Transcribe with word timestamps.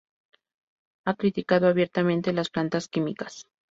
Ha 1.05 1.13
criticado 1.13 1.67
abiertamente 1.67 2.33
las 2.33 2.49
plantas 2.49 2.87
químicas. 2.87 3.45